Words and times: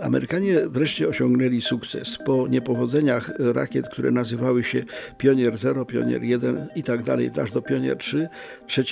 Amerykanie 0.00 0.68
wreszcie 0.68 1.08
osiągnęli 1.08 1.60
sukces. 1.60 2.18
Po 2.26 2.48
niepowodzeniach 2.48 3.32
rakiet, 3.38 3.88
które 3.88 4.10
nazywały 4.10 4.64
się 4.64 4.84
Pionier 5.18 5.58
0, 5.58 5.84
Pionier 5.84 6.22
1 6.22 6.68
i 6.76 6.82
tak 6.82 7.02
dalej, 7.02 7.30
aż 7.42 7.50
do 7.50 7.62
Pionier 7.62 7.96
3, 7.96 8.28
3 8.66 8.84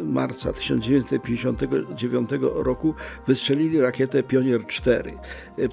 marca 0.00 0.52
1959 0.52 2.30
roku 2.54 2.94
wystrzelili 3.26 3.80
rakietę 3.80 4.22
Pionier 4.22 4.66
4. 4.66 5.12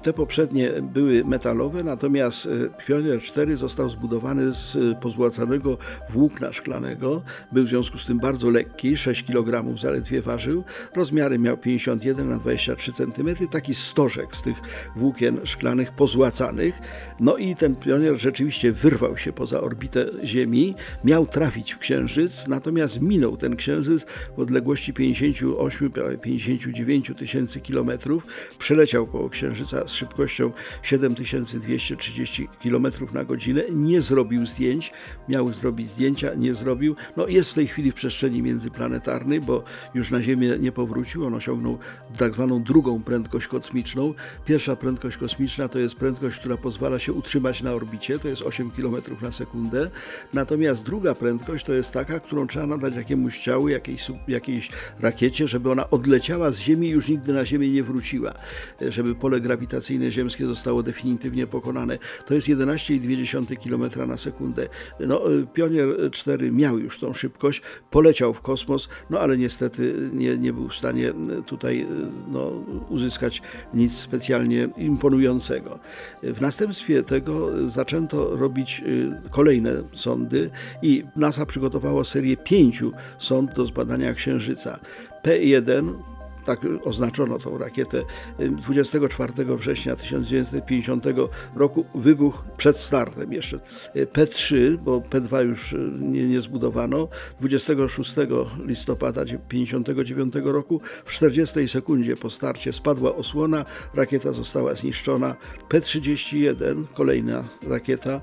Te 0.02 0.12
poprzednie 0.12 0.70
były 0.82 1.24
metalowe, 1.24 1.84
natomiast 1.84 2.48
Pionier 2.86 3.20
4 3.20 3.56
został 3.56 3.88
zbudowany 3.88 4.54
z 4.54 4.76
pozłacanego 5.00 5.78
włókna 6.10 6.52
szklanego. 6.52 7.22
Był 7.52 7.64
w 7.64 7.68
związku 7.68 7.98
z 7.98 8.06
tym 8.06 8.18
bardzo 8.18 8.50
lekki, 8.50 8.96
6 8.96 9.22
kg 9.22 9.78
zaledwie 9.78 10.22
ważył. 10.22 10.64
Rozmiary 10.96 11.38
miał 11.38 11.56
51 11.56 12.28
na 12.28 12.38
23 12.38 12.92
cm, 12.92 13.48
taki 13.50 13.74
stożek 13.74 14.36
z 14.36 14.42
tych 14.42 14.59
włókien 14.96 15.40
szklanych 15.44 15.92
pozłacanych. 15.92 16.78
No 17.20 17.36
i 17.36 17.56
ten 17.56 17.76
pionier 17.76 18.20
rzeczywiście 18.20 18.72
wyrwał 18.72 19.18
się 19.18 19.32
poza 19.32 19.60
orbitę 19.60 20.06
Ziemi, 20.24 20.74
miał 21.04 21.26
trafić 21.26 21.72
w 21.72 21.78
Księżyc, 21.78 22.48
natomiast 22.48 23.00
minął 23.00 23.36
ten 23.36 23.56
Księżyc 23.56 24.06
w 24.36 24.40
odległości 24.40 24.92
58, 24.92 25.90
prawie 25.90 26.18
59 26.18 27.12
tysięcy 27.18 27.60
kilometrów. 27.60 28.26
Przeleciał 28.58 29.06
koło 29.06 29.28
Księżyca 29.28 29.88
z 29.88 29.92
szybkością 29.92 30.52
7230 30.82 32.48
km 32.62 32.86
na 33.14 33.24
godzinę, 33.24 33.62
nie 33.70 34.00
zrobił 34.00 34.46
zdjęć, 34.46 34.92
miał 35.28 35.52
zrobić 35.52 35.88
zdjęcia, 35.88 36.34
nie 36.34 36.54
zrobił. 36.54 36.96
No 37.16 37.28
jest 37.28 37.50
w 37.50 37.54
tej 37.54 37.66
chwili 37.66 37.92
w 37.92 37.94
przestrzeni 37.94 38.42
międzyplanetarnej, 38.42 39.40
bo 39.40 39.64
już 39.94 40.10
na 40.10 40.22
Ziemię 40.22 40.56
nie 40.60 40.72
powrócił, 40.72 41.26
on 41.26 41.34
osiągnął 41.34 41.78
tak 42.16 42.34
zwaną 42.34 42.62
drugą 42.62 43.02
prędkość 43.02 43.46
kosmiczną. 43.46 44.14
Pierwsza 44.50 44.76
prędkość 44.76 45.16
kosmiczna 45.16 45.68
to 45.68 45.78
jest 45.78 45.94
prędkość, 45.94 46.38
która 46.38 46.56
pozwala 46.56 46.98
się 46.98 47.12
utrzymać 47.12 47.62
na 47.62 47.72
orbicie, 47.72 48.18
to 48.18 48.28
jest 48.28 48.42
8 48.42 48.70
km 48.70 48.94
na 49.22 49.32
sekundę. 49.32 49.90
Natomiast 50.34 50.84
druga 50.84 51.14
prędkość 51.14 51.64
to 51.64 51.72
jest 51.72 51.92
taka, 51.92 52.20
którą 52.20 52.46
trzeba 52.46 52.66
nadać 52.66 52.94
jakiemuś 52.94 53.38
ciału, 53.38 53.68
jakiejś, 53.68 54.10
jakiejś 54.28 54.70
rakiecie, 55.00 55.48
żeby 55.48 55.70
ona 55.70 55.90
odleciała 55.90 56.50
z 56.50 56.58
Ziemi 56.58 56.86
i 56.86 56.90
już 56.90 57.08
nigdy 57.08 57.32
na 57.32 57.46
Ziemię 57.46 57.70
nie 57.70 57.82
wróciła, 57.82 58.34
żeby 58.88 59.14
pole 59.14 59.40
grawitacyjne 59.40 60.10
ziemskie 60.10 60.46
zostało 60.46 60.82
definitywnie 60.82 61.46
pokonane. 61.46 61.98
To 62.26 62.34
jest 62.34 62.48
11,2 62.48 63.56
km 63.56 64.08
na 64.08 64.18
sekundę. 64.18 64.68
No, 65.00 65.20
Pionier 65.54 66.10
4 66.12 66.52
miał 66.52 66.78
już 66.78 66.98
tą 66.98 67.14
szybkość, 67.14 67.62
poleciał 67.90 68.34
w 68.34 68.40
kosmos, 68.40 68.88
no 69.10 69.20
ale 69.20 69.38
niestety 69.38 69.94
nie, 70.12 70.36
nie 70.36 70.52
był 70.52 70.68
w 70.68 70.74
stanie 70.74 71.12
tutaj 71.46 71.86
no, 72.32 72.64
uzyskać 72.88 73.42
nic 73.74 74.06
imponującego. 74.76 75.78
W 76.22 76.40
następstwie 76.40 77.02
tego 77.02 77.68
zaczęto 77.68 78.36
robić 78.36 78.82
y, 78.86 79.30
kolejne 79.30 79.72
sondy 79.92 80.50
i 80.82 81.04
NASA 81.16 81.46
przygotowało 81.46 82.04
serię 82.04 82.36
pięciu 82.36 82.92
sond 83.18 83.54
do 83.54 83.66
zbadania 83.66 84.14
Księżyca. 84.14 84.78
P1 85.24 85.94
tak 86.44 86.60
oznaczono 86.84 87.38
tą 87.38 87.58
rakietę 87.58 88.02
24 88.38 89.32
września 89.56 89.96
1950 89.96 91.04
roku, 91.56 91.86
wybuch 91.94 92.44
przed 92.56 92.76
startem 92.76 93.32
jeszcze. 93.32 93.60
P3, 93.94 94.76
bo 94.76 95.00
P2 95.00 95.44
już 95.46 95.74
nie, 95.98 96.24
nie 96.24 96.40
zbudowano, 96.40 97.08
26 97.40 98.14
listopada 98.66 99.24
1959 99.24 100.34
roku, 100.44 100.80
w 101.04 101.12
40 101.12 101.68
sekundzie 101.68 102.16
po 102.16 102.30
starcie 102.30 102.72
spadła 102.72 103.16
osłona, 103.16 103.64
rakieta 103.94 104.32
została 104.32 104.74
zniszczona. 104.74 105.36
P31, 105.68 106.84
kolejna 106.94 107.44
rakieta, 107.68 108.20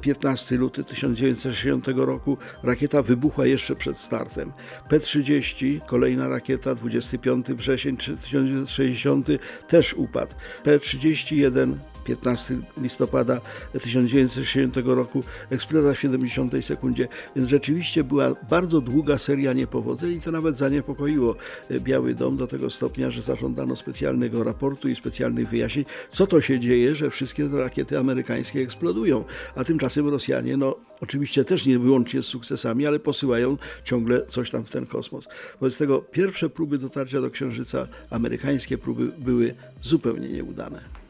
15 0.00 0.56
luty 0.56 0.84
1960 0.84 1.88
roku, 1.88 2.38
rakieta 2.62 3.02
wybuchła 3.02 3.46
jeszcze 3.46 3.76
przed 3.76 3.98
startem. 3.98 4.52
P30, 4.90 5.80
kolejna 5.86 6.28
rakieta, 6.28 6.74
25 6.74 7.46
wrzesień 7.54 7.96
1960 7.96 9.26
też 9.68 9.94
upadł. 9.94 10.34
P31 10.64 11.74
15 12.04 12.58
listopada 12.82 13.40
1960 13.72 14.76
roku, 14.84 15.24
eksploza 15.50 15.94
w 15.94 15.98
70 15.98 16.52
sekundzie, 16.64 17.08
więc 17.36 17.48
rzeczywiście 17.48 18.04
była 18.04 18.34
bardzo 18.50 18.80
długa 18.80 19.18
seria 19.18 19.52
niepowodzeń 19.52 20.12
i 20.12 20.20
to 20.20 20.30
nawet 20.30 20.58
zaniepokoiło 20.58 21.36
Biały 21.70 22.14
Dom 22.14 22.36
do 22.36 22.46
tego 22.46 22.70
stopnia, 22.70 23.10
że 23.10 23.22
zażądano 23.22 23.76
specjalnego 23.76 24.44
raportu 24.44 24.88
i 24.88 24.96
specjalnych 24.96 25.48
wyjaśnień, 25.48 25.84
co 26.10 26.26
to 26.26 26.40
się 26.40 26.60
dzieje, 26.60 26.94
że 26.94 27.10
wszystkie 27.10 27.48
te 27.48 27.56
rakiety 27.58 27.98
amerykańskie 27.98 28.60
eksplodują, 28.60 29.24
a 29.54 29.64
tymczasem 29.64 30.08
Rosjanie, 30.08 30.56
no 30.56 30.76
oczywiście 31.00 31.44
też 31.44 31.66
nie 31.66 31.78
wyłącznie 31.78 32.22
z 32.22 32.26
sukcesami, 32.26 32.86
ale 32.86 32.98
posyłają 32.98 33.56
ciągle 33.84 34.26
coś 34.26 34.50
tam 34.50 34.64
w 34.64 34.70
ten 34.70 34.86
kosmos. 34.86 35.28
Wobec 35.60 35.78
tego 35.78 35.98
pierwsze 36.02 36.50
próby 36.50 36.78
dotarcia 36.78 37.20
do 37.20 37.30
Księżyca, 37.30 37.88
amerykańskie 38.10 38.78
próby 38.78 39.12
były 39.18 39.54
zupełnie 39.82 40.28
nieudane. 40.28 41.03